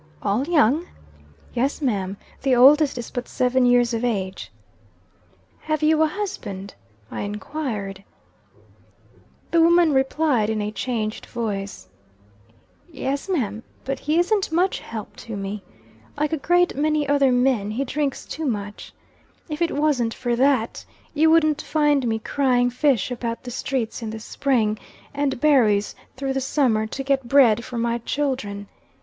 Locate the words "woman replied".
9.61-10.49